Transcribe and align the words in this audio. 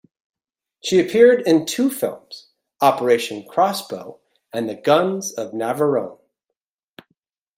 She 0.83 0.99
appeared 0.99 1.45
in 1.47 1.67
two 1.67 1.91
films: 1.91 2.47
"Operation 2.81 3.47
Crossbow" 3.47 4.19
and 4.51 4.67
"The 4.67 4.73
Guns 4.73 5.31
of 5.33 5.51
Navarone". 5.51 6.17